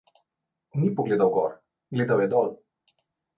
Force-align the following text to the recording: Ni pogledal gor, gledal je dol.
Ni 0.83 0.89
pogledal 0.99 1.29
gor, 1.35 1.53
gledal 1.99 2.25
je 2.25 2.27
dol. 2.33 2.51